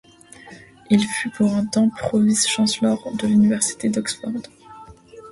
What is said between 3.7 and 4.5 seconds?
d'Oxford.